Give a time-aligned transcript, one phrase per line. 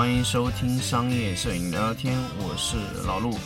[0.00, 3.36] 欢迎收听商业摄影聊聊天，我是老陆。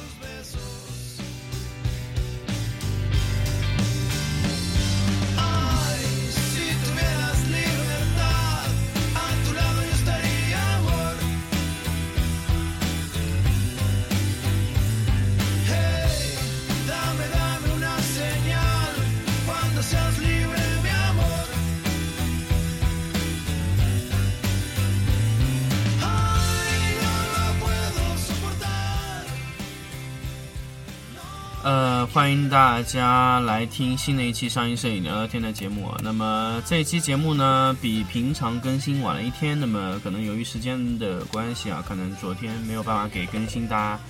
[32.14, 35.92] 欢迎大家来听新的一期商业摄影聊聊天的节目。
[36.00, 39.58] 那么这一期节目呢，比平常更新晚了一天。
[39.58, 44.00] 那么可能由于时间的关系啊，可能昨天没有办法给更新大家，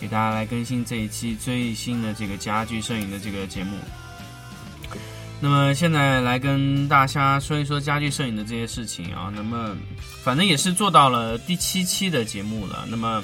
[0.00, 3.76] 给大家来更新这一期最新的这个家具摄影的这个节目。
[5.38, 9.32] 那么现在来跟大家说一说家具摄影的这些事情啊。
[9.32, 9.76] 那么
[10.24, 12.84] 反正也是做到了第七期的节目了。
[12.90, 13.22] 那么。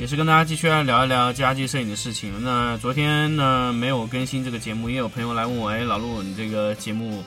[0.00, 2.32] 也是跟大家继续来聊一聊家具摄影的事情。
[2.42, 7.22] 那昨天呢没有更新这个节目，也有朋友来问我，哎，老陆，你这个节目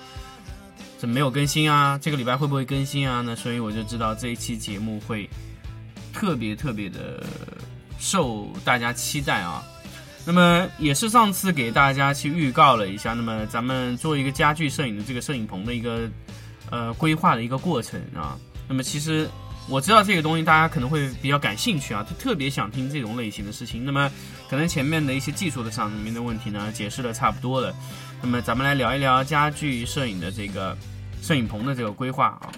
[0.97, 1.99] 怎么没有更新啊？
[2.01, 3.21] 这个礼拜会不会更新啊？
[3.23, 5.29] 那所以我就知道这一期节目会
[6.11, 7.23] 特别特别的
[7.99, 9.63] 受大家期待啊。
[10.25, 16.09] 那么也是上次给大家去预告了一下，那么咱们做一个家具摄影的这个摄影棚的一个
[16.71, 18.35] 呃规划的一个过程啊。
[18.67, 19.29] 那么其实。
[19.69, 23.85] 我知道这个东西大家可能会比较感兴趣啊，他特别想听这种类型的事情。
[23.85, 24.11] 那么，
[24.49, 27.73] 可能前面的一些技术的上面的问题呢，解释的差不多了。
[28.21, 30.77] 那么，咱们来聊一聊家具摄影的这个
[31.21, 32.51] 摄影棚的这个规划啊。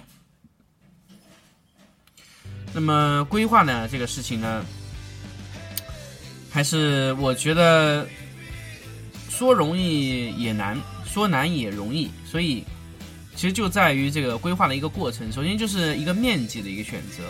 [2.74, 4.64] 那么，规划呢这个事情呢，
[6.50, 8.06] 还是我觉得
[9.30, 12.64] 说容易也难，说难也容易，所以。
[13.36, 17.22] 其实就在于这个规划的一个过程，首先就是一个面积的一个选择。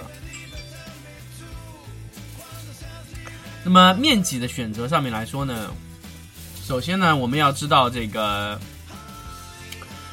[3.64, 5.68] 那么面积的选择上面来说呢，
[6.62, 8.56] 首先呢，我们要知道这个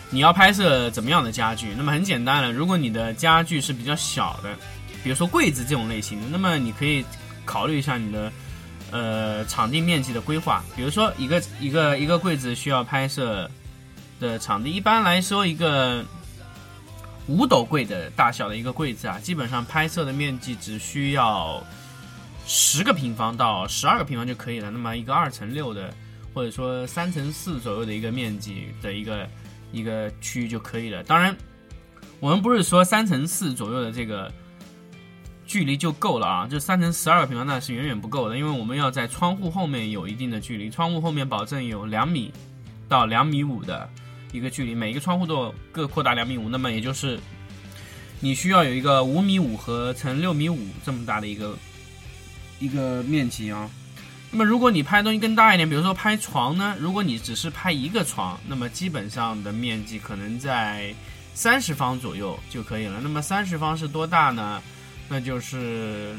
[0.10, 1.76] 你要拍摄怎么样的家具。
[1.78, 4.58] 那么很简单了，如果你的家具是比较小的，
[5.04, 7.06] 比如说柜子这种类型的，那么你可以
[7.46, 8.32] 考虑一下你的
[8.90, 10.64] 呃场地面积的规划。
[10.76, 13.48] 比如说一个一个一个柜子需要拍摄。
[14.24, 16.04] 的场地一般来说，一个
[17.28, 21.62] 五斗柜的大小的一个柜子啊，基本上拍摄的面积只需要
[22.48, 24.72] 十个平方到十二个平方就可以了。
[24.72, 25.94] 那么一个二乘六的，
[26.34, 29.30] 或者说三乘四左右的一个面积的一个
[29.74, 31.04] 一个区域就可以了。
[31.04, 31.36] 当然，
[32.22, 34.32] 我们不是说三乘四左右的这个
[35.46, 42.34] 距离就够了啊，就三乘十二个平方那是远远不够的，因为我们要在窗户后面有一定的距离，窗户后面保证有两米
[42.88, 43.90] 到两米五的。
[44.34, 47.20] 一个距离，每一个窗户都各扩大两米五，那么也就是
[48.20, 51.56] 你需要有一个五米五和乘六米五这么大的一个
[52.60, 53.70] 一个面积啊。
[54.32, 60.92] 那么如果你拍东西更大一点，比如说拍床呢，如果你只是拍一个床，那么基本上的面积可能在
[61.36, 63.00] 三十方左右就可以了。
[63.04, 64.60] 那么三十方是多大呢？
[65.08, 66.16] 那就是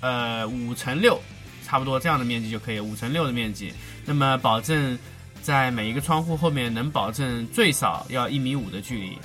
[0.00, 1.18] 呃五乘六，
[1.64, 3.72] 差不多这样的面积就可以，五乘六的面积，
[4.04, 4.98] 那么保证。
[5.44, 9.18] 在每一个窗户后面能保证最少要一米五的距离，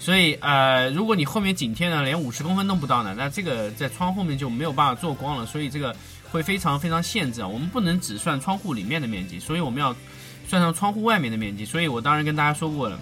[0.00, 5.94] 所以呃，如果你后面紧贴呢，连五十公分都不到呢，那这个在窗后面就没有办法做光了，所以这个
[6.32, 7.46] 会非常非常限制啊。
[7.46, 9.94] 我们不能只算窗户里面的面积，所以我们要
[10.48, 11.64] 算上窗户外面的面积。
[11.64, 12.98] 所以我当然跟大家说过了，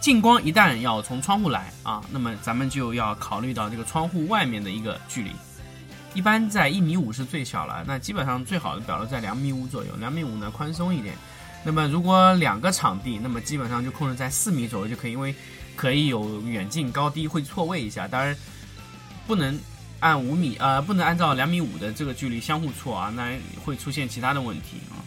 [0.00, 5.30] 进光一旦要从窗户来啊，那么咱们就要考虑到这个窗户外面的一个距离，
[6.12, 11.14] 一般在一米五是最小了，那基本上最好的表露在两米五左右，两米五呢宽松一点。
[11.64, 15.34] 那么如果两个场地，那么基本上就控制在四米左右就可以，因为
[15.76, 18.08] 可以有远近高低会错位一下。
[18.08, 18.34] 当然
[19.26, 19.58] 不能
[20.00, 25.02] 按五米啊，不能按照两米五的这个距离相互错啊，那会出现其他的问题啊。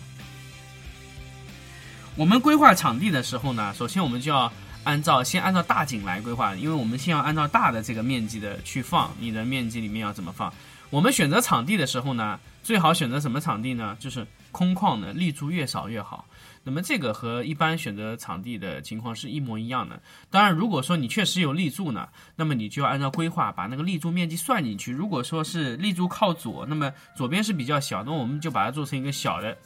[2.15, 4.51] 我们规划场地的时候呢，首先我们就要
[4.83, 10.53] 按照先按照大景来规划，因为我们先要按照大的这个面积的去放，你的面积里面要怎么放？
[10.89, 13.95] 我们选择场地的时候呢，最好选择什么场地呢？
[13.98, 16.25] 就是空旷的，立柱越少越好。
[16.63, 20.01] 那么这个和一般选择场地的情况是一模一样的。
[20.29, 24.91] 当然，如果说你确实有立柱呢，那么你就要按照规划把那个立柱面积算进去。
[24.91, 29.57] 如果说是立柱靠左，那么左边是比较小，那我们就把它做成一个小的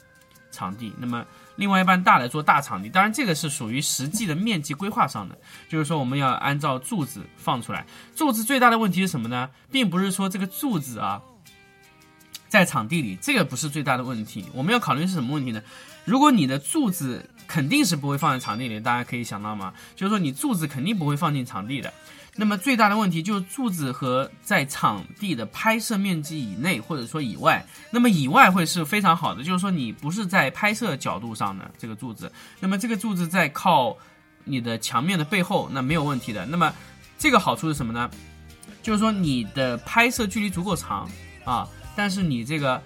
[0.50, 0.92] 场地。
[0.98, 1.24] 那么
[1.56, 2.88] 另外一半大的做大场地。
[2.88, 5.38] 当然，这个是属于实际的面积规划上的，
[5.68, 7.86] 就是说我们要按照柱子放出来。
[8.14, 9.50] 柱子最大的问题是什么呢？
[9.70, 11.20] 并不是说这个柱子啊
[12.48, 14.46] 在场地里，这个不是最大的问题。
[14.52, 15.62] 我们要考虑是什么问题呢？
[16.04, 19.72] 如果你的柱子肯定是不会放在场地里，大家可以想到吗？
[19.94, 21.92] 就是说你柱子肯定不会放进场地的。
[22.38, 33.96] 那么最大的问题就是柱子和在场地的拍摄面积以内或者说以外，那么以外会是非常好的，就是说你不是在拍摄角度上的这个柱子，那么这个柱子在靠
[34.44, 36.44] 你的墙面的背后，那没有问题的。
[36.44, 36.72] 那么
[37.18, 38.10] 这个好处是什么呢？
[38.82, 41.10] 就是说你的拍摄距离足够长
[41.44, 41.66] 啊，
[41.96, 42.80] 但是你这个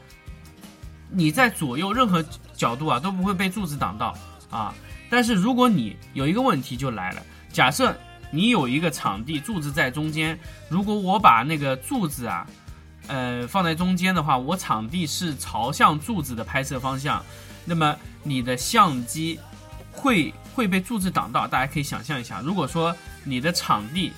[1.10, 2.24] 你在左右任何
[2.54, 4.16] 角度啊都不会被柱子挡到
[4.48, 4.72] 啊。
[5.10, 7.22] 但是如果你有一个问题就来了，
[7.52, 7.94] 假设。
[8.32, 12.46] 你有一个场地柱子在中间，如果我把那个柱子啊，
[13.08, 17.20] 呃放在中间的话，我场地是朝向柱子的拍摄方向，
[17.64, 19.40] 那么你的相机
[19.90, 21.44] 会会被柱子挡到。
[21.48, 24.12] 大家可以想象一下，如果说你的场地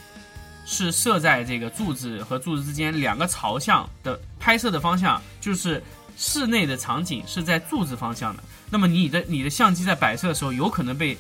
[0.64, 5.82] 是设在这个柱子和柱子之间两个朝向的拍摄的方向，就是
[6.16, 11.16] 室内的场景是在柱子方向的，那么你的你的相机在摆设的时候有可能被。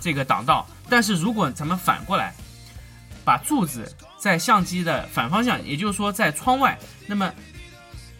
[0.00, 2.34] 这个挡到，但是如果咱们反过来，
[3.24, 7.32] 把柱子在相机的反方向，也就是说在窗外，那么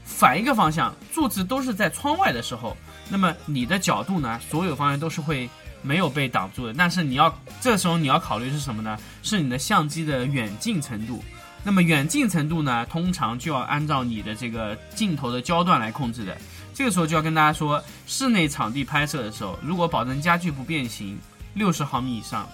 [0.02, 2.74] 反一个方向，柱子都是在窗外的时候，
[3.10, 5.50] 那么你的角度呢，所有方向都是会
[5.84, 6.74] 没有被挡住的。
[6.74, 8.98] 但是你要这时候你要考虑是什么呢？
[9.22, 11.22] 是你的相机的远近程度。
[11.62, 16.36] 那么远近程度呢，通常就要按照你的这个镜头的焦段来控制的。
[16.74, 21.16] 这个时候就要跟大家说，室内场地拍摄的时候，如果保证家具不变形。
[21.56, 22.48] 六十毫米以上，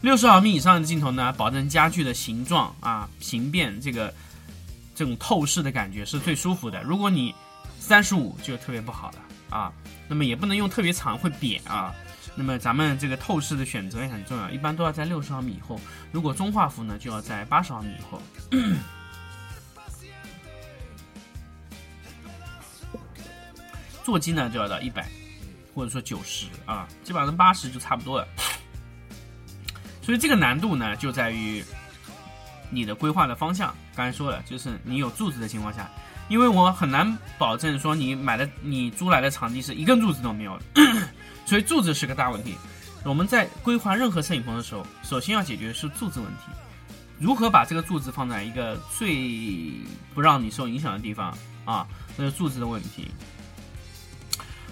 [0.00, 4.12] 六十毫米以上的镜头呢，保证家具的形状啊形变，这个
[4.92, 6.82] 这种透视的感觉是最舒服的。
[6.82, 7.32] 如果你
[7.78, 9.18] 三十五就特别不好了
[9.52, 9.72] 啊，
[10.08, 11.94] 那么也不能用特别长会扁啊。
[12.34, 15.78] 那么咱们这个透视的选择也很重要，一般都要在六十毫米以后。
[16.10, 18.20] 如果中画幅呢，就要在八十毫米以后。
[24.02, 25.06] 座机呢就要到一百。
[25.74, 28.28] 或者说九十啊，基本上八十就差不多了。
[30.04, 31.64] 所以这个难度呢，就在于
[32.68, 33.74] 你的规划的方向。
[33.96, 35.90] 刚才说了，就是你有柱子的情况下，
[36.28, 40.82] 因为我很难保证说你买的、你租来的场地是一根柱子都没有的，
[41.44, 42.54] 所以柱子是个大问题。
[43.04, 46.44] 我们在规划任何摄影棚的时候，首先要解决是柱子问题。
[47.18, 49.72] 如何把这个柱子放在一个最
[50.14, 51.86] 不让你受影响的地方啊？
[52.16, 53.10] 那是柱子的问题。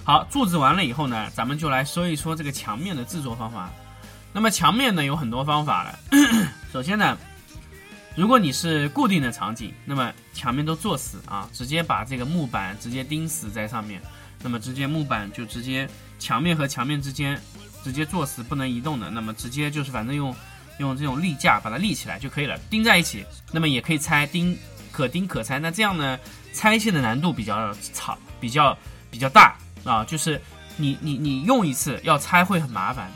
[0.03, 3.71] 好，柱子完了以后呢，咱们就来说一说这个墙面的制作方法。
[4.33, 5.99] 那么墙面呢有很多方法了。
[6.73, 7.19] 首先呢，
[8.17, 14.01] 如果你是固定的场景，那么墙面都做死啊，直接把这个木板直接钉死在上面。
[14.43, 17.41] 那么直接木板就直接墙面和墙面之间
[17.85, 19.11] 直接做死，不能移动的。
[19.11, 20.35] 那么直接就是反正用
[20.79, 23.25] 用这种立架把它立起来就可以了，钉在一起。
[23.53, 24.57] 那么也可以拆，钉
[24.91, 25.59] 可钉可拆。
[25.59, 26.19] 那这样呢，
[26.53, 28.77] 拆卸的难度比较长，比较
[29.11, 29.57] 比较大。
[29.85, 30.39] 啊，就是
[30.77, 33.11] 你你你用一次要拆会很麻烦，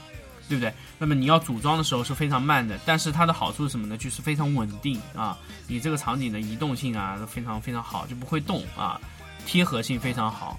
[0.48, 0.72] 对不对？
[1.04, 3.94] 那么你要组装的时候是非常慢的，但是它的好处是什么呢？
[3.94, 5.36] 就是非常稳定啊，
[5.68, 8.98] 你这个场景的移动性啊都非常非常好，就不会动啊，
[9.44, 10.58] 贴合性非常好。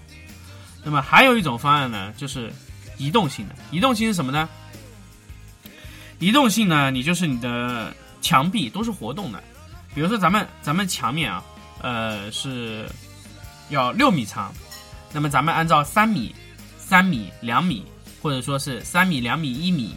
[0.84, 2.54] 那么还有一种方案呢，就是
[3.00, 3.56] 移动性的。
[3.72, 4.48] 移动性是什么呢？
[6.20, 9.44] 移动性呢，你就是你的墙壁都是活动的，
[9.96, 11.44] 比如说咱们咱们墙面啊，
[11.82, 12.88] 呃是
[13.70, 14.54] 要六米长。
[15.12, 16.36] 那么咱们按照三米、
[16.78, 17.84] 三米、两米，
[18.22, 19.96] 或者说是三米、两米、一米，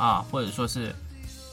[0.00, 0.94] 啊，或者说是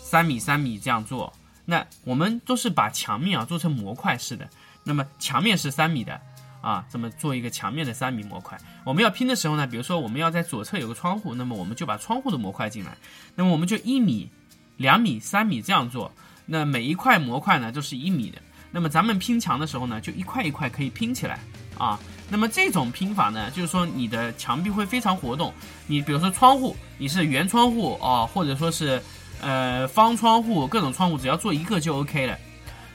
[0.01, 1.34] 三米、三米这样做。
[1.66, 4.50] 那我们都是把墙面啊做成模块式的。
[4.86, 6.22] 那么墙面是三米的，
[6.62, 8.58] 啊，这么做一个墙面的三米模块。
[8.86, 12.98] 我们要拼的时候呢，比如说我们要在左侧有个窗户，那么我们就把窗户的模块进来。
[13.36, 14.30] 那么我们就一米、
[14.77, 16.13] 两米、三米这样做。
[16.46, 18.42] 那每一块模块呢都是一米的。
[18.72, 21.38] 那么咱们拼墙的时候呢，就一块一块可以拼起来，
[21.77, 22.00] 啊。
[22.29, 25.53] 那么这种拼法呢，就是说你的墙壁会非常活动。
[25.86, 29.01] 你比如说窗户，你是圆窗户啊，或者说是
[29.41, 32.38] 呃方窗户，各种窗户只要做一个就 OK 了。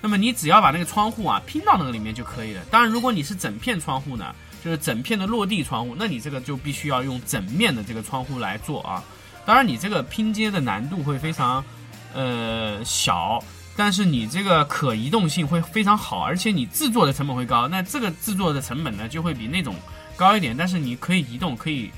[0.02, 2.60] 那么你只要把那个窗户啊拼到那个里面就可以了。
[2.70, 9.02] 当然，如果你是整片窗户呢，就是整片的落地窗户，那你这个就必须要用整面的这个窗户来做啊。
[9.46, 11.64] 当然，你这个拼接的难度会非常
[12.12, 13.42] 呃小。
[13.75, 17.67] 但是你这个可移动性会非常好，而且你制作的成本会高。
[17.67, 19.75] 那这个制作的成本呢，就会比那种
[20.14, 20.55] 高一点。
[20.55, 21.91] 但是你可以移动，可以，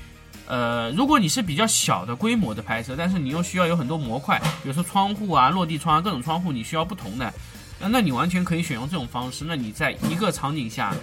[0.47, 7.33] 呃，如果你是比较小的规模的拍摄，但是你又需要有很多模块，比如说窗户啊、落地窗啊各种窗户，你需要不同的，
[7.79, 9.43] 那你完全可以选用这种方式。
[9.45, 10.95] 那你在一个场景下，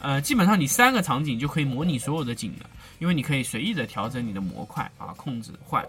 [0.00, 2.68] 呃，基本上你三个场景就可以模拟所有的景了，
[2.98, 5.84] 因为你可以随意的调整你的模块啊，控制换。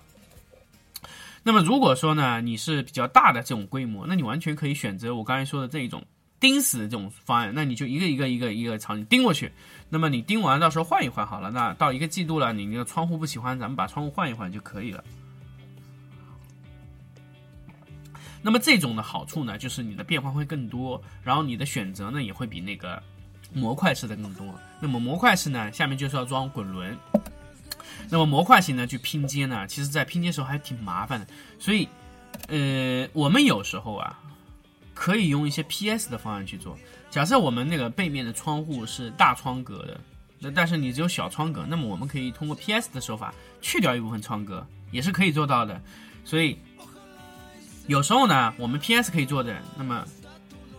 [1.47, 6.03] 那么如果说呢，你是比较大的这种规模，那你完全可以选择我刚才说的这一种
[6.41, 9.49] 钉死的这种方案，那你就一个一个一个一个场景钉过去。
[9.87, 11.49] 那么你钉完，到时候换一换好了。
[11.49, 15.01] 那到一个季度了，你那个窗户不喜欢，咱们把窗户换一换就可以了。
[18.41, 23.01] 那么这种的好处呢，就是你的变换会更多，然后你的选择呢也会比那个
[23.53, 24.53] 模块式的更多。
[24.81, 26.93] 那么模块式呢，下面就是要装滚轮。
[28.09, 31.27] 那么模块型呢，去拼接呢，其实在拼接时候还挺麻烦的。
[31.59, 31.87] 所以，
[32.47, 34.19] 呃，我们有时候啊，
[34.93, 36.77] 可以用一些 PS 的方案去做。
[37.09, 39.99] 假设我们那个背面的窗户是大窗格的，
[40.39, 45.81] 那但是你只有小窗格，那么我们可以通过 PS 的手法去掉一部分窗格，也是可以做到的。
[46.23, 46.57] 所以，
[47.87, 50.05] 有时候呢，我们 PS 可以做的，那么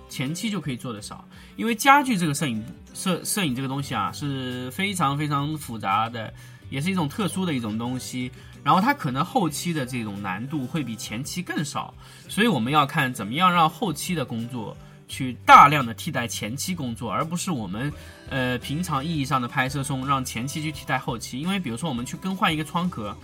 [0.08, 6.32] 前期就可以做的少，因为家具这个摄影摄摄影这个东西啊，是非常非常复杂的。
[6.70, 8.30] 也是一种特殊的一种东西，
[8.62, 11.94] 然后它可能后期的这种难度会比前期更少，
[12.28, 14.76] 所以我们要看怎么样让后期的工作
[15.08, 17.92] 去大量的替代前期工作，而不是我们
[18.28, 23.16] 呃平常意义上的拍摄中让前期去替代后期，因为比如说我们去更换一个窗格，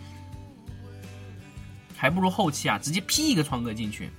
[1.96, 4.10] 还不如后期啊直接 P 一个窗格进去。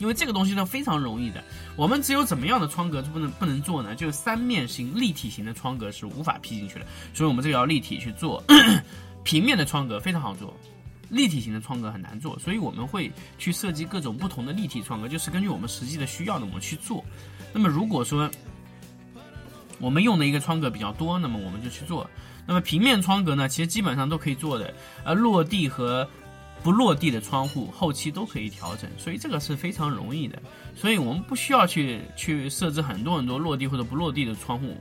[0.00, 1.42] 因为这个东西呢非常容易的，
[1.76, 3.94] 我们只有怎么样的窗格不能不能做呢？
[3.94, 8.42] 就是三面型立体型的窗格是无法 P 进去的，所以我们这个要立体去做。
[9.22, 10.52] 平面的窗格非常好做，
[11.08, 17.02] 立体型的窗格很难做，所以我们会去设计各种不同的立体窗格，就是根据我们实际的需要呢我们去做。
[17.52, 18.28] 那么如果说
[19.78, 22.10] 我们用的一个窗格比较多，那么我们就去做。
[22.46, 24.74] 那么平面窗格呢，其实基本上都可以做的，
[25.04, 26.08] 呃，落地和。
[26.64, 30.40] 不落地的窗户后期都可以调整，所以这个是非常容易的。
[30.74, 34.74] 所以我们不需要去去设置很多很多落地或者不落地的窗户，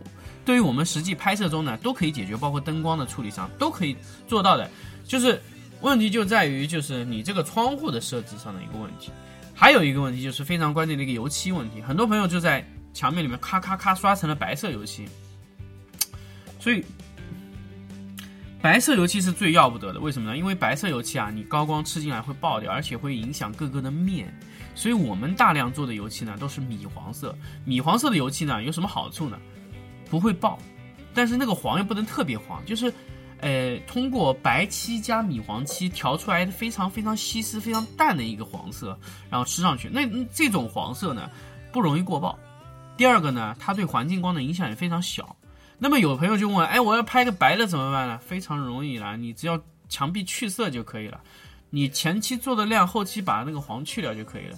[0.45, 4.71] 对于我们实际拍摄中呢都可以解决，包括灯光的处理上都可以做到的。
[5.05, 5.41] 就是
[5.81, 9.11] 问题就在于就是你这个窗户的设置上的一个问题，
[9.53, 11.81] 还有一个问题就是非常关键的一个油漆问题。
[11.81, 15.05] 很多朋友就在墙面里面咔咔咔刷成了白色油漆，
[16.61, 16.81] 所以。
[18.63, 20.38] 白色油漆是最要不得的，为什么呢？
[20.38, 24.34] 因为白色油漆啊，你高光吃进来会爆掉，而且会影响各个的面。
[24.74, 27.38] 所以我们大量做的油漆呢，都是米黄色。
[27.65, 29.38] 米黄色的油漆呢，有什么好处呢？
[30.10, 30.58] 不会爆，
[31.13, 32.93] 但是那个黄又不能特别黄，就是，
[33.41, 38.98] 呃，通过白漆加米黄漆调出来的非常非常稀释、非常淡的一个黄色，
[39.29, 41.29] 然后吃上去，那这种黄色呢，
[41.74, 42.39] 不容易过爆。
[42.96, 45.36] 第二个呢，它对环境光的影响也非常小。
[45.80, 48.18] 那么有朋友就问，哎，我要拍个白的怎么办呢？
[48.20, 51.20] 非常容易啦，你只要墙壁去色就可以了。
[51.70, 54.58] 你前期做的亮，后期把那个黄去掉就可以了。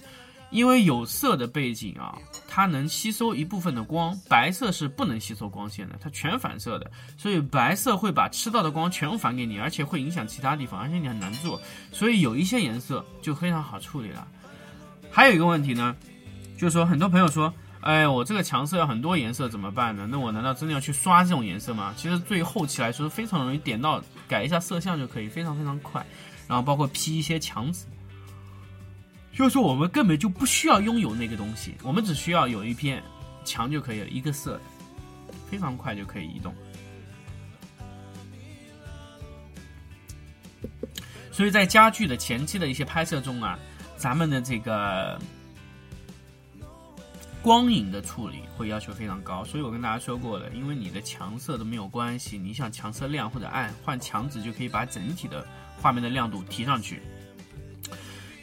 [0.52, 2.16] 因为有色的背景啊，
[2.48, 11.60] 它能吸收一部分的光，白色是不能吸收光线的，它全反射的，所以白色会把吃到的光全部反给你，而且会影响其他地方，而且你很难做。
[11.92, 14.28] 所以有一些颜色就非常好处理了。
[15.10, 15.96] 还有一个问题呢，
[16.58, 17.52] 就是说很多朋友说。
[17.86, 20.08] 哎，我这个墙色要很多颜色怎么办呢？
[20.10, 21.94] 那我难道真的要去刷这种颜色吗？
[21.96, 26.04] 其实对于后期来说非常容易，点到改一下色相就可以，非常非常快。
[26.48, 27.86] 然后包括 P 一些墙纸，
[29.32, 33.04] 就是说我们根本就不需要拥有那个东西，我们只需要有一片
[33.44, 34.60] 墙就可以了，一个色，
[35.48, 36.56] 非常快就可以移动。
[41.32, 43.60] 所以在家具的前期的一些拍摄中啊，
[43.96, 45.20] 咱们的这个。
[47.46, 55.46] 光影的处理会要求非常高，所以我跟大家说过了，因为你的强色都没有关系，你想强色亮或者暗，换墙纸就可以把整体的
[55.80, 57.04] 画面的亮度提上去。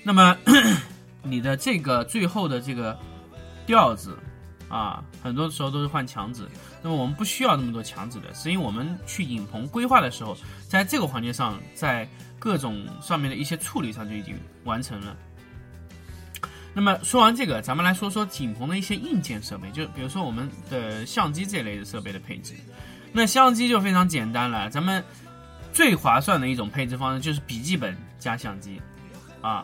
[0.05, 0.39] 那么
[1.25, 2.97] 你的这个最后的这个
[3.67, 4.17] 调子
[4.69, 6.47] 啊，很多时候都是换墙纸。
[6.81, 10.37] 那么我们不需要那么多墙纸的，是因为我们去影棚规划的时候，
[10.69, 15.17] 在这个环节上，在各种上面的一些处理上就已经完成了。
[16.75, 22.55] 那么说完这个，咱们来说说景棚的一些硬件设备，就比如说我们的相机这类的设备的配置。
[23.13, 25.05] 那相机就非常简单了，咱们
[25.71, 28.81] 最划算的一种配置方式就是笔记本加相机
[29.43, 29.63] 啊，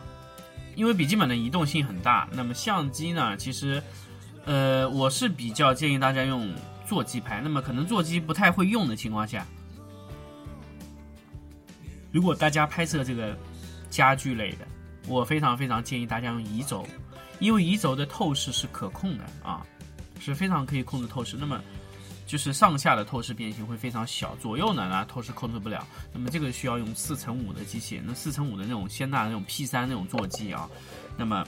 [0.75, 2.29] 因为笔记本的移动性很大。
[2.31, 3.81] 那么相机呢，其实
[4.45, 6.53] 呃，我是比较建议大家用
[6.85, 7.41] 座机拍。
[7.41, 9.43] 那么可能座机不太会用的情况下，
[12.11, 13.35] 如果大家拍摄这个
[13.89, 14.67] 家具类的。
[15.09, 16.85] 我非常非常建议大家用移轴，
[17.39, 19.65] 因为移轴的透视是可控的啊，
[20.19, 21.35] 是非常可以控制透视。
[21.35, 21.59] 那么
[22.27, 25.83] 就是上下的透视变形会非常小，左右呢呢透视控制不了。
[26.13, 30.69] 那么这个需要用四乘五的机器，那四乘五的那种仙纳那种 P 三那种座机啊，
[31.17, 31.43] 那么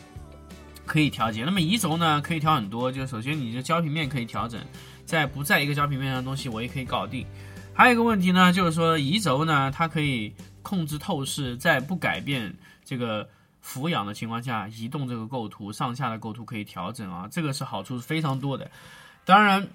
[0.87, 1.43] 可以调节。
[1.45, 4.59] 那么移轴呢可以调很多，就首先你的焦平面可以调整，
[5.05, 7.23] 在不在一个焦平面上的东西我也可以搞定。
[7.75, 12.51] 还有一个问题呢，就是说移轴呢它可以控制透视，在不改变
[12.83, 13.29] 这个。
[13.61, 18.69] 俯仰的情况下，移动这个构图，上下的构图可以调整啊，这个是好处是非常多的。
[19.23, 19.67] 当然，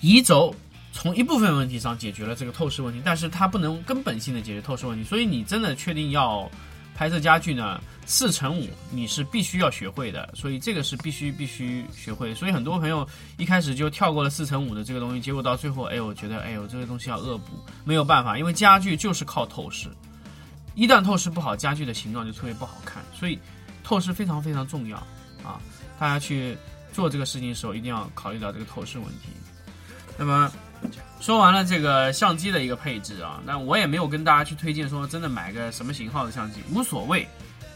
[0.00, 0.54] 移轴
[0.92, 5.04] 从一部分问题上解决了这个透视问题，但是它不能根本性的解决透视问题。
[5.04, 6.48] 所以你真的确定要
[6.94, 12.34] 拍摄家具呢，四乘五你是必须要学会的，所以这个是必须必须学会。
[12.34, 19.88] 所以很多朋友一开始就跳过了四乘五的这个东西，结果到最后，哎呦，觉得哎呦这个东西要恶补，没有办法，因为家具就是靠透视，
[20.74, 23.38] 一旦透视不好，家具的形状就特别不好看，所以
[23.84, 24.96] 透视非常非常重要
[25.44, 25.60] 啊！
[25.98, 26.56] 大家去
[26.92, 29.28] 做这个事情的时候，一定要考虑到这个透视问题。
[30.16, 30.50] 那么。
[31.20, 37.24] 说完了这个相机的一个配置啊，那我也没有跟大家去推荐说真的买个什么型号的相机，无所谓，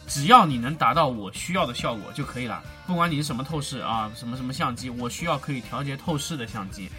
[0.08, 2.60] 只要你能达到我需要的效果就可以了。
[2.84, 6.90] 不管你是什么透视啊，什么什么相机，我需要可以调节透视的相机。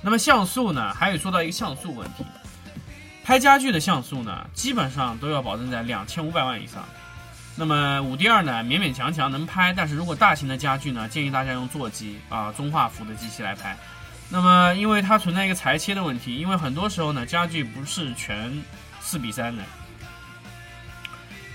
[0.00, 2.24] 那么像素呢，还有说到一个像素问题，
[3.28, 6.82] 拍家具的像素呢，基本上都要保证在两千五百万以上。
[7.56, 13.76] 那么五 D 二呢，勉勉强强能拍，但是如果大型的家具呢，建议大家用座机啊，中画幅的机器来拍。
[14.30, 18.50] 那么，因为它存在一个裁切的问题，因为很多时候呢，家具不是全
[18.98, 19.62] 四比三的，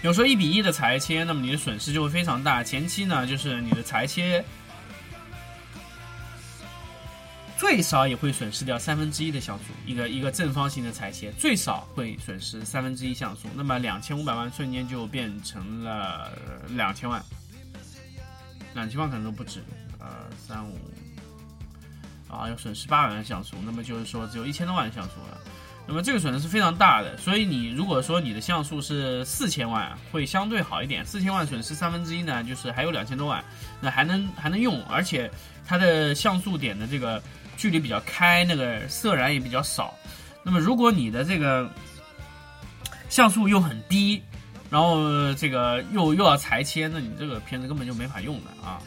[0.03, 2.63] 有时候一比一的裁切，那么你的损失就会非常大。
[2.63, 4.46] 前期呢，就是你的裁切
[7.63, 17.24] 最少也会损失掉三分之一的像素，一个一个正方形的裁切最少会损失三分之一像素，那么两千五百万瞬间就变成了两千万，
[18.75, 19.63] 两千万可能都不止，
[19.98, 20.77] 呃，三五。
[22.27, 25.40] 啊，要损失八百万像素，那么就是说只有一千多万像素了，
[25.87, 27.16] 那么这个损失是非常大的。
[27.16, 31.05] 所以你如果说你的像素是四千万，会相对好一点。
[31.05, 33.42] 四千万损失三分之一呢，就是还有两千多万，
[33.79, 35.31] 那还能还能用，而且
[35.66, 37.22] 它的像素点的这个
[37.57, 39.94] 距离比较开，那个色染也比较少。
[40.44, 41.70] 那么如果你的这个
[43.09, 44.22] 像素又很低，
[44.70, 48.81] 然后这个又又要裁切，那你这个片子根本就没法用的啊。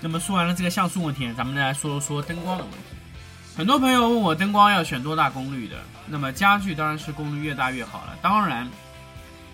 [0.00, 2.78] 那么说完了这个像素问题，咱们再来说说灯光的问题。
[3.56, 5.76] 很多朋友问我灯光要选多大功率的，
[6.06, 8.18] 那么家具当然是功率越大越好了。
[8.20, 8.68] 当然，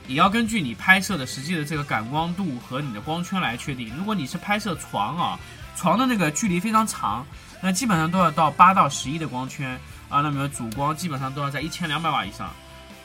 [0.09, 3.95] 也要根据你拍摄的实际的这个感光度和你的光圈来确定。
[3.97, 5.39] 如果你是拍摄床啊，
[5.77, 7.25] 床的那个距离非常长，
[7.63, 12.51] 那基本上都要到八到十一的光圈啊，那么主光基本上都要在一千两百瓦以上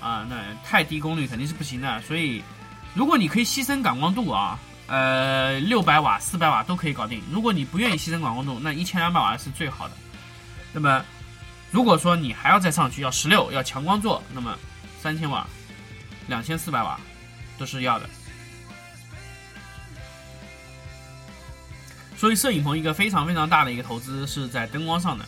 [0.02, 0.38] 啊，那
[0.68, 2.02] 太低功率肯定是不行的。
[2.02, 2.42] 所以，
[2.96, 4.58] 如果你可以牺牲感光度啊。
[4.86, 7.22] 呃，六百瓦、四百瓦都可以搞定。
[7.32, 9.96] 如果你不愿意牺牲感光度，那一千两百瓦是最好的。
[10.74, 11.02] 那么，
[11.72, 14.56] 如果说你还要再上去，要十六，要强光做，那么
[15.02, 15.48] 三千瓦、
[16.28, 17.00] 两千四百瓦
[17.58, 18.10] 都是要的。
[22.18, 25.26] 所以，摄影棚一个非常非常大的一个投资是在灯光上的。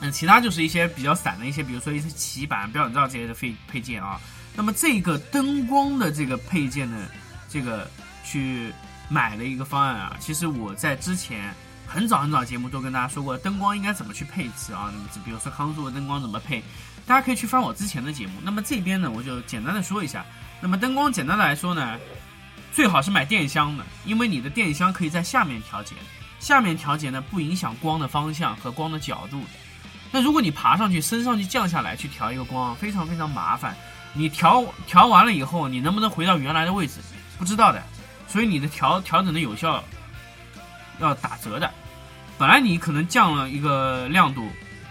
[0.00, 4.20] 嗯，其他就是一些比较散的一些，比如说一些棋板、标准罩这些的配配件啊。
[4.54, 7.08] 那么，这个灯光的这个配件呢
[7.48, 7.88] 这个。
[8.30, 8.74] 去
[9.08, 11.54] 买的一个方案啊，其实我在之前
[11.86, 14.92] 很早很早节目都跟大家说过，灯光应该怎么去配置啊？
[15.24, 16.62] 比如说康素的灯光怎么配，
[17.08, 18.34] 大家可以去翻我之前的节目。
[18.42, 20.24] 那么这边呢，我就简单的说一下。
[20.60, 21.98] 那么灯光简单的来说呢，
[22.70, 25.94] 最好是买电箱的，因为你的电箱可以在下面调节，
[26.38, 29.42] 下面调节呢不影响光的方向和光的角度。
[30.12, 33.74] 那如果你爬上去升上去降下来去调一个光，非常非常麻烦。
[34.12, 37.00] 你调调完了以后，你能不能回到原来的位置？
[37.38, 37.82] 不知道的。
[38.26, 39.82] 所以你的调调整的有效
[41.00, 41.70] 要打折的，
[42.36, 44.46] 本来你可能降了一个亮度，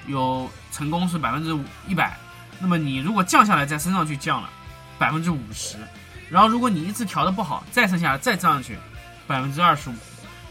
[0.07, 1.55] 有成功是百分之
[1.87, 2.17] 一百，
[2.59, 4.49] 那么你如果降下来再升上去降了
[4.97, 5.77] 百分之五十，
[6.29, 8.75] 然后如果你一次调的不好，再升下来再降上去
[9.27, 9.95] 百分之二十五，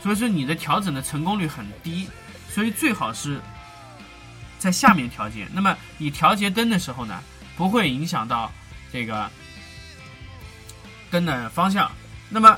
[0.03, 2.09] 所以说你的调整的成功率很低，
[2.49, 3.41] 所以最好是
[4.59, 5.49] 在下面调节。
[5.53, 7.21] 那么你调节灯的时候呢，
[7.57, 8.53] 不会影响到
[8.93, 9.29] 这个
[11.11, 11.91] 灯的方向，
[12.31, 12.57] 那么。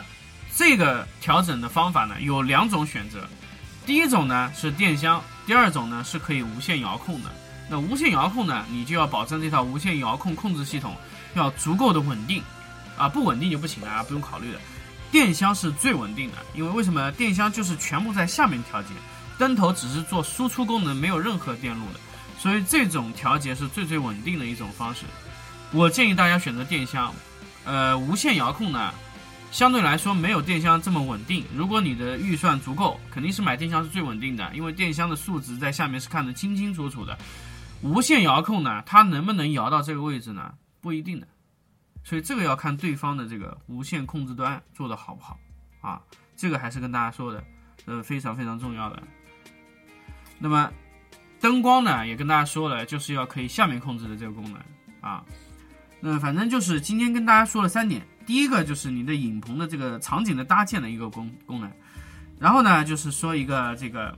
[0.57, 3.29] 这个调整的方法呢有两种选择，
[3.87, 7.31] 第一种呢是电箱，第二种呢是可以无线遥控的。
[7.71, 10.95] 那无线遥控呢，你就要保证这套无线遥控控制系统
[11.35, 12.43] 要足够的稳定，
[12.99, 14.61] 啊，不稳定就不行啊，不用考虑的。
[15.11, 17.11] 电箱是最稳定的，因为为什么？
[17.13, 18.89] 电箱就是全部在下面调节，
[19.39, 22.01] 灯头只是做输出功能，没有任何电路的，
[22.39, 25.07] 所以这种调节是最最稳定的一种方式。
[25.73, 27.15] 我建议大家选择电箱，
[27.65, 28.93] 呃，无线遥控呢。
[29.51, 31.45] 相对来说没有电箱这么稳定。
[31.55, 37.19] 如果你的预算足够，肯定是买电箱是最稳定的，因为电箱的数值在下面是看得清清楚楚的。
[37.83, 40.55] 无线遥控呢，它能不能摇到这个位置呢？
[40.81, 41.27] 不一定的，
[42.05, 45.39] 所以这个要看对方的这个无线控制端做的好不好
[45.81, 46.01] 啊。
[46.37, 47.43] 这个还是跟大家说的，
[47.87, 49.03] 呃，非常非常重要的。
[50.39, 50.71] 那么
[51.41, 54.61] 灯光呢，也跟大家说了，就是要可以下面控制的这个功能
[55.01, 55.25] 啊。
[56.01, 58.07] 那反正就是今天跟大家说了三点。
[58.29, 61.73] 第一个就是你的影棚的这个场景的搭建的一个功功能，
[62.39, 64.15] 然后呢，就是说一个这个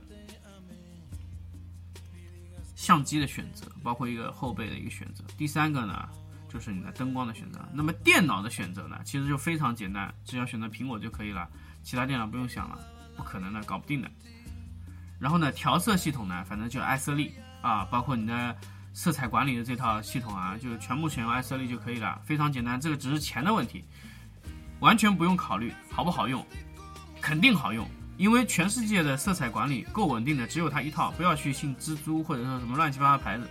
[2.75, 5.23] 相机的选择，包括一个后背的一个选择。
[5.37, 6.09] 第三个呢，
[6.49, 7.65] 就是你的灯光的选择。
[7.73, 11.47] 那么电脑的选择呢，其实就非常简单，只要选择苹果就可以了，
[11.81, 12.77] 其他电脑不用想了，
[13.15, 14.11] 不可能的，搞不定的。
[15.19, 18.53] 然后呢，调色系统呢，反正就艾色丽啊，包括你的
[18.93, 22.81] 色彩管理的这套系统啊，就全部选用艾色丽就可以了，非常简单。
[22.81, 23.85] 这个只是钱的问题，
[24.81, 26.45] 完全不用考虑好不好用，
[27.21, 27.87] 肯定好用。
[28.17, 33.49] 因为全世界的色彩管理够稳定的只有它一套，不要去信蜘蛛或者说什么乱七八糟牌子，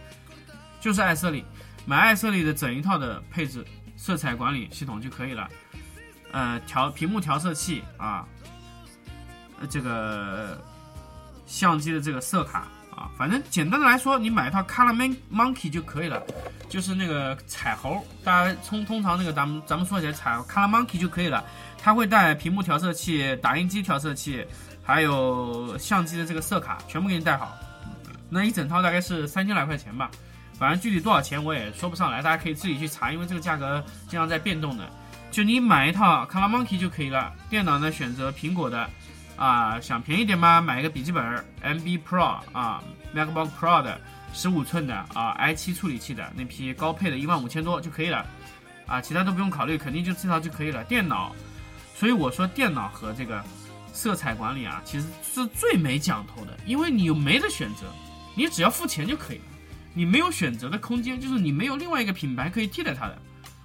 [0.80, 1.44] 就是爱色丽，
[1.86, 3.64] 买爱色丽的整一套的配置
[3.96, 5.48] 色彩管理系统就可以了。
[6.32, 8.24] 呃，调屏幕调色器啊，
[9.68, 10.62] 这个
[11.46, 16.22] 相机的这个色卡啊，反正简单的来说，你买一套 Color Monkey 就可以了，
[16.68, 21.44] 就是那个彩猴，大家通通常那个咱们咱们说起来彩 Color Monkey 就可以了。
[21.82, 24.44] 它会带屏幕调色器、打印机调色器，
[24.82, 27.56] 还有相机的这个色卡，全部给你带好。
[28.28, 30.10] 那一整套大概是三千来块钱吧，
[30.58, 34.84] 反正具体多少钱我也说不上来，大家可以自己去查，因为这个价格经常在变动的。
[35.30, 37.32] 就你买一套 Color Monkey 就可以了。
[37.48, 38.90] 电脑呢，选择苹果的，
[39.40, 40.60] 啊，想便宜点吗？
[40.60, 41.24] 买一个笔记本
[41.62, 43.98] MB Pro 啊，MacBook Pro 的
[44.34, 48.26] 十五寸的啊，i7 处理器的那批高配的，一万五千多就可以了。
[48.86, 50.84] 啊，其他都不用考虑，肯定就这套就可以了。
[50.84, 51.34] 电脑。
[51.96, 53.42] 所以我说，电脑和这个
[53.94, 57.86] 色彩管理啊，其实是最没讲头的，因为你又没得选择，
[58.34, 59.44] 你只要付钱就可以了，
[59.94, 63.18] 你没有选择的空间，就是你没有另外一个品牌可以替代它的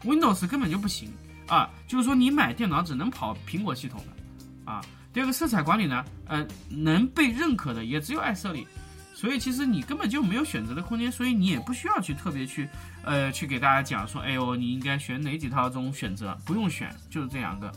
[0.06, 1.14] ，Windows 根本就不行
[1.48, 4.82] 啊，就是说你买电脑只能跑苹果系统的啊。
[5.16, 8.68] 第二个色彩管理呢，呃，能被认可的也只有爱色丽，
[9.14, 12.68] 所以其实你根本就没有选择的空间，所以你也不需要去特别去
[13.02, 17.72] 呃去给大家讲说，哎呦，你应该选哪几套这种选择，不用选，就是这两个。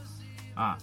[0.57, 0.77] 啊，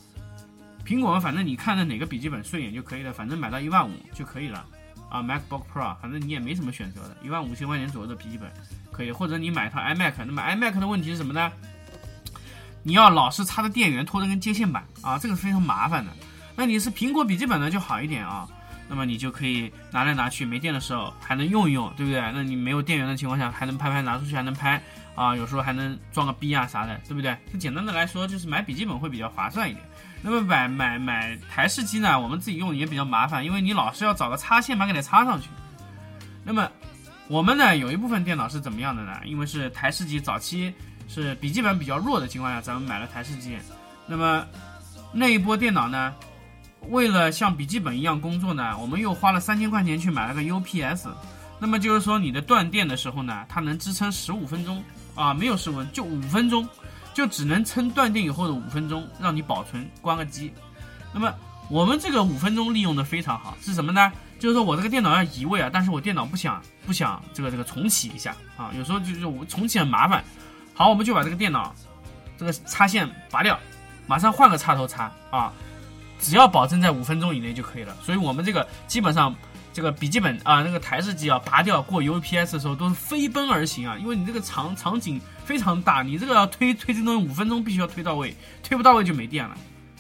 [0.85, 4.65] 苹果反正你看的哪个笔记本顺眼就可以了，反正买到一万五就可以了。
[5.09, 8.49] 啊，MacBook Pro，反正你也没什么选择的，一万五千块钱左右的笔记本
[8.93, 11.51] 可以，或者你买一套 iMac，那么 iMac 的问题是什么呢？
[12.81, 16.11] 你要老是插着电源拖着根接线板啊，这个是非常麻烦的。
[16.55, 18.47] 那你是苹果笔记本呢就好一点啊，
[18.87, 22.21] 那么你就可以拿来拿去，没电的时候还能用一用，对不对？
[22.33, 24.81] 那你没有电源的情况下还能拍拍，拿出去还能拍。
[25.15, 27.33] 啊，有时候还能装个逼啊啥的，对不对？
[27.53, 29.81] 就简单的来说，就是买笔记本会比较划算一点。
[30.21, 35.47] 那么买买买台式机呢，我们自己用也比较麻烦，因为你老是要找个插线板给它插上去。
[36.43, 36.69] 那么
[37.29, 39.13] 我们呢，有一部分电脑是怎么样的呢？
[39.23, 40.73] 因为是台式机早期
[41.07, 43.57] 是笔记本比较弱的情况下，咱们买了台式机。
[44.05, 44.45] 那么
[45.13, 46.13] 那一波电脑呢，
[46.89, 51.07] 为了像笔记本一样工作呢，我们又花了三千块钱去买了个 UPS。
[51.59, 54.83] 那么就是说，你的断电的时候呢，它能支撑十五分钟。
[55.15, 56.67] 啊，没有室温，就五分钟，
[57.13, 60.51] 就只能撑断电以后的五分钟，让你保存，关个机。
[61.13, 61.33] 那么
[61.69, 64.11] 我们这个五分钟利用的非常好，是什么呢？
[64.39, 70.21] 就是说我这个电脑要移位啊，但是我电脑不想不想这个这个重启一下啊，有时候就是我重启很麻烦。
[70.73, 71.73] 好，我们就把这个电脑
[72.37, 73.57] 这个插线拔掉，
[74.05, 75.53] 马上换个插头插啊，
[76.19, 77.95] 只要保证在五分钟以内就可以了。
[78.01, 79.36] 所以我们这个基本上。
[79.75, 89.58] 这个笔记本啊，那个台式机啊，拔掉过 UPS 的时候都是飞奔而行啊，因为你这个场场景非常大，你这个要推推这东西五分钟必须要推到位，推不到位就没电了。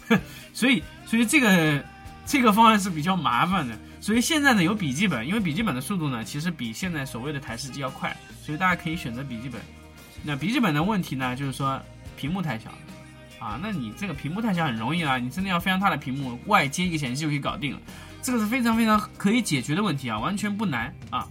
[0.53, 1.83] 所以，所以这个
[2.25, 3.77] 这个方案是比较麻烦的。
[3.99, 9.59] 所以现在呢，有笔记本，因为笔记本的速度呢，其实比现在所谓的台式机要快，所以大家可以选择笔记本。
[10.23, 11.77] 那笔记本的问题呢，就是说
[12.15, 12.71] 屏幕太小
[13.39, 17.79] 啊，那你这个屏幕太小很容易啊，你真的要非常大的屏幕，外接一个显示器就可以搞定了。
[18.21, 21.27] 这个是非常非常可以解决的问题啊，完全不难啊。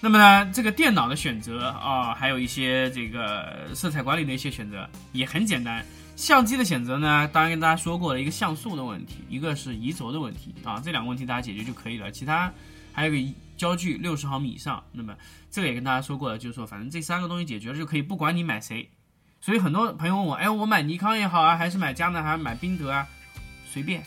[0.00, 5.84] 那么呢，这个电脑的选择啊，还有一些这个色彩管理的一些选择也很简单。
[6.16, 12.10] 相机的选择呢，当然跟大家说过了一个像素的问题，一个是移轴的问题啊，这两个问题大家解决就可以了。
[12.10, 12.52] 其他
[12.92, 13.16] 还有个
[13.56, 15.14] 焦距六十毫米以上，那么
[15.50, 18.90] 这个也跟大家说过了，就是说反正这三个东西解决了就可以，不管你买谁。
[19.40, 23.06] 所以很多朋友问我，哎，我买尼康也好啊，还是买佳能，还是买宾得啊，
[23.66, 24.04] 随便。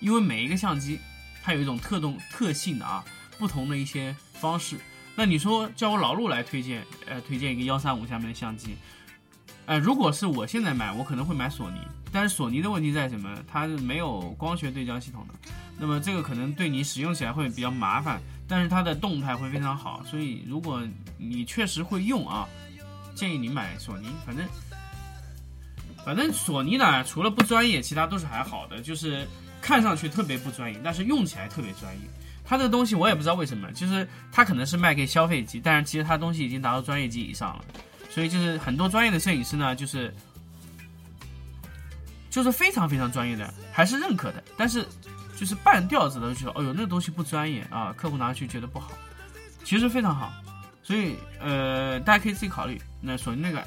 [0.00, 0.98] 因为每一个相机，
[1.42, 3.04] 它有一种特动特性的啊，
[3.38, 4.78] 不同的一些方式。
[5.14, 8.76] 那你说叫我老陆来推荐，呃，推荐一个幺三五下面的相机，
[9.66, 11.78] 呃，如果是我现在买，我可能会买索尼。
[12.10, 13.38] 但是索尼的问题在什么？
[13.46, 15.34] 它是没有光学对焦系统的，
[15.78, 18.20] 那么这个可能对你使用起来会比较麻烦。
[18.48, 20.82] 但是它的动态会非常好，所以如果
[21.18, 22.48] 你确实会用啊，
[23.20, 24.08] 建议你买索尼。
[24.24, 24.46] 反正
[26.04, 29.26] 反正索尼呢，除了不专业，其他都是还好的，就是。
[29.62, 32.00] 看上去特别不专业，但是用起来特别专业。
[32.46, 37.64] 它这个东西我也不知道为什么，就是它可能是卖给消费级，但是其实它东西已经达到专业级以上了。
[38.08, 40.14] 所以就是很多专业的摄影师呢，就是
[42.30, 44.42] 就是非常非常专业的，还是认可的。
[44.56, 44.88] 但是
[45.36, 48.92] 就是半吊子的，觉得，哎呦，那东西不专业啊，客户拿去觉得不好，
[49.62, 50.32] 其实非常好，
[50.82, 52.80] 所以呃，大家可以自己考虑。
[53.00, 53.66] 那索尼那个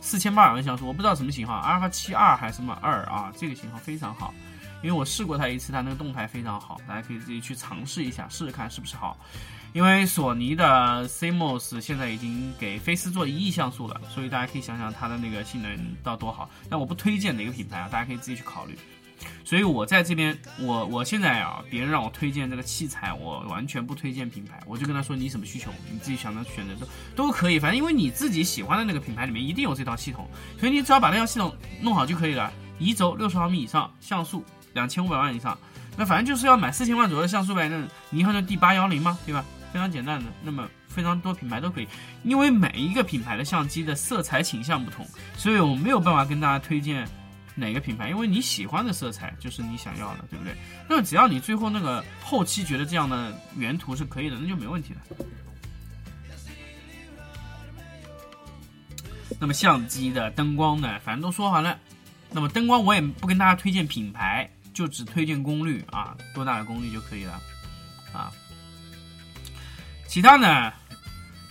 [0.00, 4.34] 四千八百万像素，我不知道什么型号，阿尔法七二还是什么二啊，这个型号非常好，
[4.82, 9.16] 因为我试过它一次，它那个动态非常好，大家可以自己去尝试一下，试试看是不是好。
[9.72, 16.48] 因为索尼的 CMOS 现在已经给飞思做一亿像素了，所以大家可以想想它的那个性能到多好。
[16.70, 18.78] 但我不推荐哪个品牌啊，大家可以自己去考虑。
[19.44, 32.52] 所以我在这边，我我现在啊，别人让我推荐这个器材，我完全不推荐品牌，我就跟他说你什么需求，你自己想的选择都都可以，反正因为你自己喜欢的那个品牌里面一定有这套系统，所以你只要把那套系统弄好就可以了。
[32.78, 35.56] 移轴六十毫米以上，像素两千五百万以上，
[35.96, 37.68] 那反正就是要买四千万左右的像素呗。
[37.68, 39.44] 那尼康就 D 八幺零嘛，对吧？
[39.72, 41.88] 非常简单的，那么非常多品牌都可以，
[42.22, 45.04] 因为每一个品牌的相机的色彩倾向不同，
[45.36, 47.04] 所以我没有办法跟大家推荐
[47.54, 50.54] 哪个品牌，因为你喜欢的色彩就是你想要的，对不对？
[50.88, 55.00] 那么只要你最后那个后期觉得这样的原图是可以的，那就没问题了。
[59.40, 61.78] 那么相机的灯光呢，反正都说好了，
[62.30, 67.40] 那么灯光我也不跟大家推荐品牌，就只推荐功率啊，多大的功率就可以了
[68.12, 68.32] 啊。
[70.06, 70.72] 其他呢，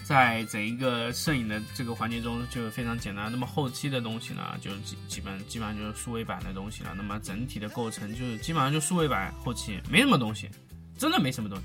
[0.04, 3.32] 在整一个摄影的这个环节中就非常简单。
[3.32, 6.94] 那么后期的东西呢，就基基本基本上就是数位板的东西了。
[6.96, 10.50] 那么整体的构成就是基本上就数位板后期没什么东西，
[10.98, 11.63] 真的没什么东西。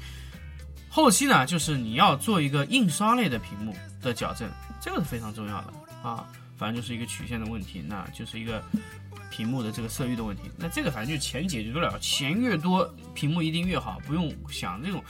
[0.88, 4.48] 后期呢，就是你要做一个印刷类的屏幕的矫正，
[4.80, 5.72] 这个是非常重要的
[6.02, 6.26] 啊。
[6.58, 8.62] 反正就是一个曲线的问题，那就是一个
[9.30, 10.42] 屏幕的这个色域的问题。
[10.58, 15.02] 那这个反正就钱解决不了，钱越多，屏幕一定越好，不用想这种。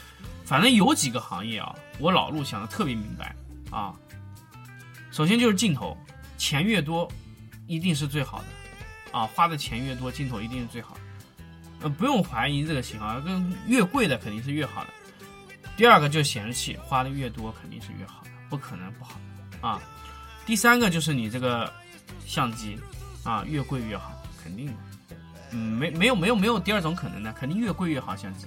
[0.44, 3.34] 反正有几个行业啊，我老陆想的特别明白
[3.70, 3.94] 啊。
[5.10, 5.96] 首先就是镜头，
[6.36, 7.10] 钱越多，
[7.66, 9.26] 一定是最好的啊。
[9.26, 11.00] 花的钱越多，镜头一定是最好的，
[11.82, 14.90] 呃，不用怀疑这个型号，跟越贵的肯定是越好的。
[15.76, 19.20] 第二个就是显示器，花的越多肯定是越好的，不可能不好
[19.60, 19.80] 啊。
[20.48, 21.70] 第三个就是你这个
[22.24, 22.80] 相机
[23.22, 24.72] 啊，越贵越好，肯定的，
[25.52, 28.46] 嗯，没没有没有没有第二种可能的，肯定越贵越好相机。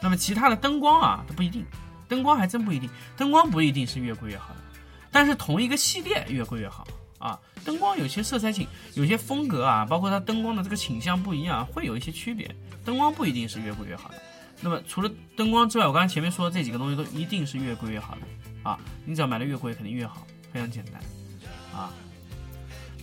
[0.00, 1.66] 那么其他的灯光啊，它不一定，
[2.08, 4.60] 灯光还真不一定，灯光不一定是越贵越好的，
[5.10, 7.38] 但是同一个系列越贵越好啊。
[7.62, 12.50] 灯光有些色彩倾，有些风格啊，包括它灯光的这个倾向不一样，会有一些区别。
[12.86, 14.14] 灯光不一定是越贵越好的。
[14.62, 18.80] 那么除了灯光之外，我刚才前面说的这几个东西都一定是越贵越好的啊。
[19.04, 21.00] 你只要买的越贵，肯定越好，非常简单
[21.72, 21.92] 啊。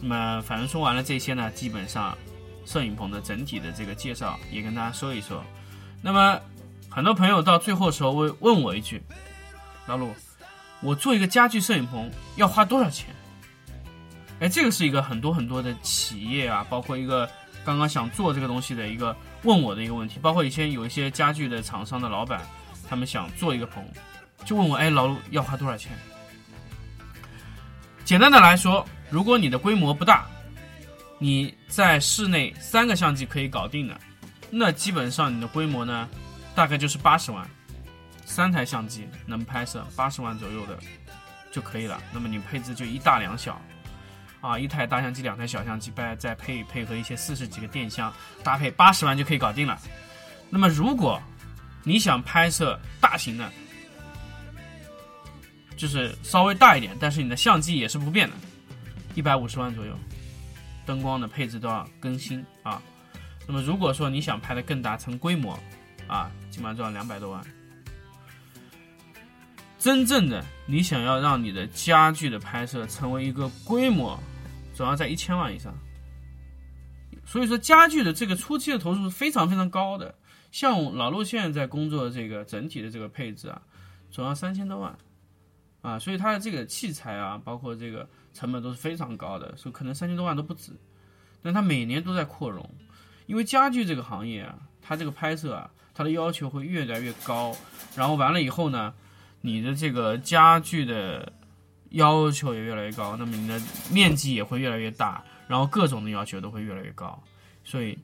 [0.02, 2.18] 那么反正说完了这些呢，基本上
[2.66, 5.44] 摄影棚的整体的这个介绍也跟大家说一说。
[6.02, 6.40] 那么。
[6.92, 9.00] 很多朋友到最后的时候会问我一句
[9.86, 10.12] ：“老鲁，
[10.82, 13.14] 我做一个家具摄影棚要花多少钱？”
[14.42, 17.30] 哎，这个是一个很多很多的企业啊，包括一个
[17.64, 22.42] 刚刚想做这个东西的一个问我的一个问题，包括以前有一些家具的厂商的老板，
[22.90, 23.86] 他们想做一个棚，
[24.44, 25.92] 就问我：“哎，老鲁要花多少钱？”
[28.10, 30.26] 简单的来说，如果你的规模不大，
[31.20, 33.96] 你在室内三个相机可以搞定的，
[34.50, 36.10] 那基本上你的规模呢？
[36.56, 37.48] 大概就是八十万，
[38.26, 40.76] 三台相机能拍摄八十万左右的
[41.52, 42.02] 就可以了。
[42.12, 43.62] 那么你配置就一大两小，
[44.42, 49.78] 啊，一台大相机，两台小相机，再再配配合一些四十几个电箱，搭配八十万就可以搞定了。
[50.50, 51.22] 那么如果
[51.84, 53.48] 你想拍摄大型的，
[55.80, 58.36] 就是稍微大一点，但是你的相机也是不变的，
[59.16, 59.98] 一百五十万左右，
[60.86, 62.80] 灯光的配置都要更新啊。
[63.48, 65.58] 那么如果说你想拍的更大，成规模。
[66.08, 67.40] 啊，基本上就要两百多万。
[69.78, 74.20] 真正的你想要让你的家具的拍摄成为一个规模，
[74.74, 75.72] 总要在一千万以上。
[77.28, 80.16] 所以说，家具的这个初期的投入是非常非常高的。
[80.52, 83.62] 像老陆现在在工作的这个整体的这个配置啊，
[84.10, 84.98] 总要三千多万
[85.82, 90.72] 啊，所以它的这个器材啊，包括这个成本都是非常高的，所以可能三千多万都不止。
[91.42, 92.70] 但它每年都在扩容，
[93.26, 95.70] 因为家具这个行业啊，它这个拍摄啊。
[95.92, 97.54] 它的要求会越来越高，
[97.94, 98.94] 然后完了以后呢，
[99.42, 101.34] 你的这个家具的
[101.90, 103.62] 要求也越来越高，那么你的
[103.92, 107.22] 面积也会越来越大，然后各种的要求都会越来越高，
[107.66, 108.00] 所以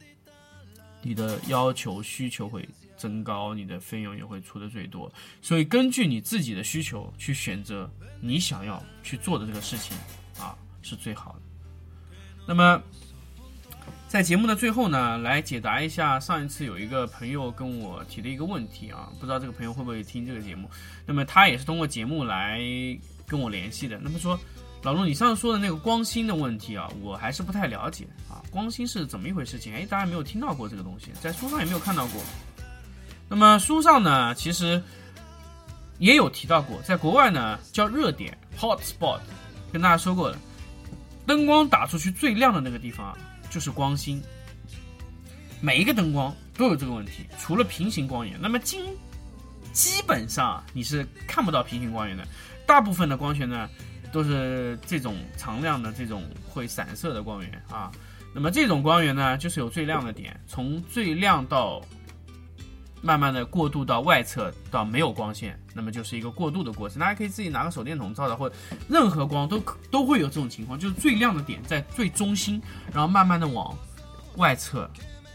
[1.01, 5.11] 你的要求需求会增高，你的费用也会出的最多。
[5.41, 9.97] 所以根据你自己的需求去选择你想要去做的这个事情
[10.39, 11.41] 啊，是最好的。
[12.47, 12.81] 那么。
[14.07, 20.69] 在节目的最后呢，来解答一下上一次有一个朋友跟我提的一个问题啊，不知道这个朋友会不会听这个节目。
[21.05, 22.61] 那么他也是通过节目来
[23.27, 23.99] 跟我联系的。
[23.99, 24.39] 那么说，
[24.83, 28.39] 老陆，你上次说的那个光芯的问题啊，我还是不太了解啊。
[28.49, 29.73] 光芯是怎么一回事情？
[29.73, 32.21] 哎，大家没有听到过这个东西，在书上也没有看到过。
[33.27, 34.81] 那么书上呢，其实
[35.97, 39.19] 也有提到过，在国外呢叫热点 （hot spot），
[39.71, 40.37] 跟大家说过了。
[41.25, 43.17] 灯光打出去最亮的那个地方啊，
[43.49, 44.21] 就是光芯。
[45.59, 48.77] 每一个灯光都有这个问题，除了平行光源，那么基
[49.73, 52.27] 基本上你是看不到平行光源的。
[52.67, 53.67] 大部分的光学呢，
[54.11, 57.91] 都是这种常亮的这种会散射的光源啊。
[58.33, 61.81] 那么这种光源呢，就是有最亮的点，从最亮到
[63.05, 66.99] 慢慢的过渡到外侧到没有光线，那么就是一个过渡的过程。
[66.99, 68.51] 大家可以自己拿个手电筒照照，或
[68.89, 73.77] 任何光都都会有这种情况，就是最亮的点在最中心，然后慢慢的往
[74.37, 74.89] 外侧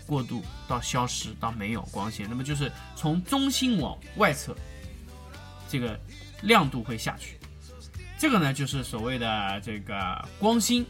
[0.06, 4.54] 过渡到消失到没有光线，那么就是从中心往外侧
[5.68, 5.98] 这个。
[6.42, 7.38] 亮度会下去，
[8.18, 9.94] 这个呢就是所谓的这个
[10.38, 10.86] 光芯，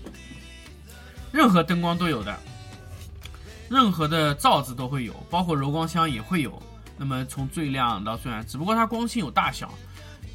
[1.32, 2.38] 任何灯光都有的，
[3.68, 6.62] 任何的罩子都会有，包括柔光箱也会有。
[7.00, 9.72] 那么从最亮到最暗，只不过它光线有大小。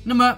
[0.04, 0.36] 那么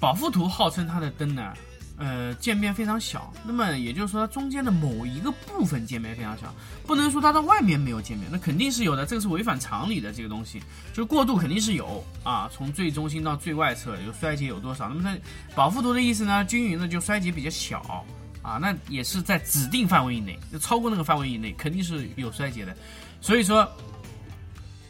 [0.00, 1.52] 宝富图号称它的灯呢？
[1.98, 6.52] 呃，渐变非常小，那么也就是说，中间的某一个部分渐变非常小，
[6.84, 10.12] 不能说它的外面没有渐变，那肯定是有的，这个是违反常理的。
[10.12, 10.58] 这个东西
[10.92, 14.88] 就是过渡肯定是有啊，从最中心到最外侧有衰竭有多少？
[14.88, 15.16] 那么它
[15.54, 18.04] 保护图的意思呢，均匀的就衰竭比较小
[18.42, 22.76] 啊，那也是在指定范围以内，就超过那个范围以内肯定是有衰竭的，
[23.20, 23.70] 所以说。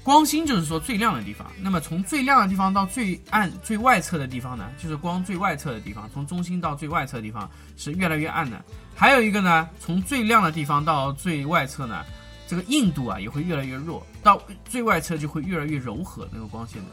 [0.04, 8.60] 光芯就是说最亮的地方，那么从最亮的地方到最暗、最外侧的地方呢，就是光最外侧的地方，从中心到最外侧的地方是越来越暗的。
[8.96, 12.04] 还有一个呢，从最亮的地方到最外侧呢，
[12.48, 16.88] 这个硬度啊也会越来越弱，到最外侧就会越来越柔和，那个光线的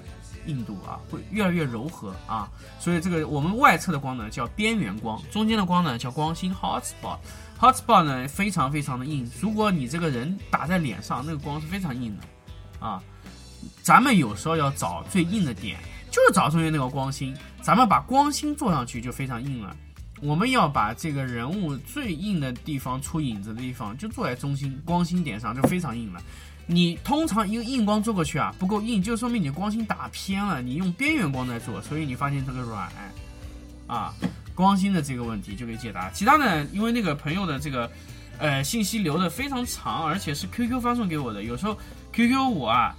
[0.45, 2.47] 硬度啊会越来越柔和啊。
[2.79, 12.23] 所以这个我们外侧的光呢叫边缘光，中间的光呢叫光芯 hot spot，hot spot 呢非常非常的硬，如果你这个人打在脸上，那个光是非常硬的。
[12.79, 13.01] 啊，
[13.81, 15.77] 咱们有时候要找最硬的点，
[16.09, 17.35] 就是找中间那个光芯。
[17.61, 19.75] 咱们把光芯做上去就非常硬了。
[20.21, 26.21] 我们要把这个人物最硬的地方出影子的地方，就做在中心光芯点上，就非常硬了。
[26.65, 30.61] 你通常一个硬光做过去啊，不够硬，就说明你光芯打偏了。
[30.61, 32.89] 你用边缘光在做，所以你发现这个软
[33.87, 34.13] 啊，
[34.53, 36.09] 光芯的这个问题就给解答。
[36.11, 37.89] 其他呢，因为那个朋友的这个
[38.39, 41.77] 呃信息留的非常长，而且是 QQ 发送给我的，有时候。
[42.11, 42.95] QQ 我啊，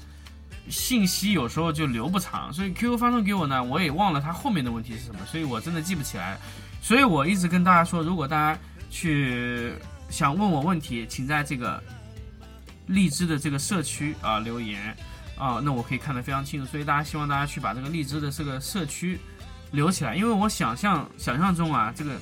[0.69, 6.39] 信息有时候就留不长，所以 QQ 发送给我呢，我也忘了它后面的问题是什么，所以我真的记不起来。
[6.81, 8.59] 所以我一直跟大家说，如果大家
[8.91, 9.73] 去
[10.09, 11.83] 想问我问题，请在这个
[12.87, 14.97] 荔枝的这个社区啊留言
[15.37, 16.67] 啊，那我可以看得非常清楚。
[16.71, 19.19] 所以大家希望大家去把这个荔枝的这个社区
[19.73, 22.19] 留起来，因为我想象想象中啊这个。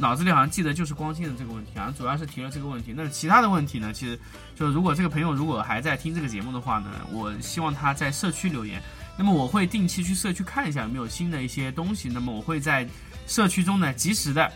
[0.00, 2.94] 脑子里好像记得就是光芯的这个问题，好像主要是提了这个问题。
[2.96, 3.92] 那其他的问题呢？
[3.92, 4.16] 其实
[4.54, 8.80] 就如果这个朋友如果还在听这个节目的话呢，我希望他在社区留言。
[9.16, 12.08] 那么我会定期去社区看一下有没有新的一些东西。
[12.08, 12.88] 那么我会在
[13.26, 14.50] 社区中呢及时的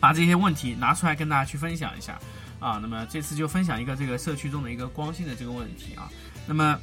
[0.00, 2.18] 把这些问题拿出来跟大家去分享一下
[2.60, 2.78] 啊。
[2.80, 6.08] 那么这次就分享一个这个社区中的一个光芯的这个问题啊。
[6.46, 6.78] 那么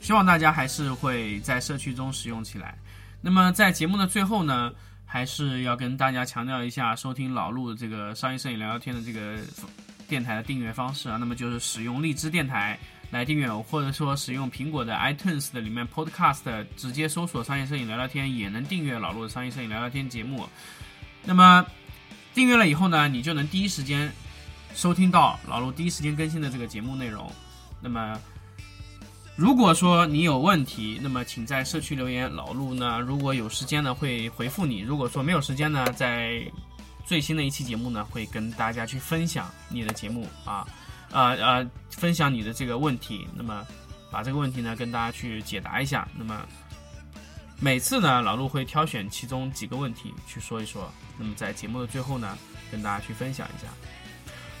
[0.00, 2.78] 希望大家还是会在社区中使用起来。
[3.20, 4.72] 那么在节目的最后呢？
[5.12, 9.38] 还是要跟大家强调一下，收听老陆这个商业摄影聊聊天的这个
[10.06, 12.78] 电台的订阅方式啊，那么就是使用荔枝电台
[13.10, 20.48] 来订阅，或者说使用苹果的 iTunes 的里面 Podcast 直接搜索“商业摄影聊聊天”也能订阅老陆的商业摄影聊聊天节目。
[21.24, 21.66] 那么
[22.32, 24.12] 订阅了以后呢，你就能第一时间
[24.76, 27.28] 收听到老陆第一时间更新的这个节目内容。
[27.80, 28.16] 那么。
[29.40, 34.80] 如果说你有问题，那么请在社区留言，老陆呢，如果有时间呢会回复你。
[34.80, 36.42] 如果说没有时间呢，在
[37.06, 40.68] 最新的一期节目呢会跟大家去分享你的节目啊，
[41.10, 43.66] 呃呃，分享你的这个问题，那么
[44.10, 46.06] 把这个问题呢跟大家去解答一下。
[46.14, 46.46] 那么
[47.58, 52.36] 每次呢，老陆会挑选其中几个问题去说一说，那么在节目的最后呢
[52.70, 53.68] 跟大家去分享一下。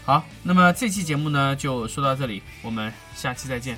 [0.06, 3.76] 好，那么这期节目呢就说到这里，我们下期再见。